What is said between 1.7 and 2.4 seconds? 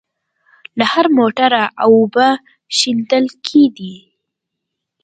اوبه